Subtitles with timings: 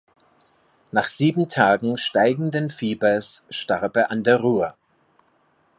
[0.91, 4.73] Nach sieben Tagen steigenden Fiebers starb er an der Ruhr.